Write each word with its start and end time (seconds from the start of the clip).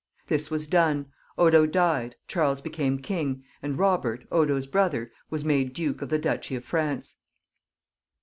This 0.25 0.49
was 0.49 0.65
done; 0.65 1.11
Odo 1.37 1.67
died, 1.67 2.15
Charles 2.27 2.59
became 2.59 2.97
king, 3.03 3.43
and 3.61 3.77
Eobert, 3.77 4.25
Odo's 4.31 4.65
brother, 4.65 5.11
was 5.29 5.45
made 5.45 5.73
duke 5.73 6.01
of 6.01 6.09
the 6.09 6.17
duchy 6.17 6.55
of 6.55 6.65
France. 6.65 7.17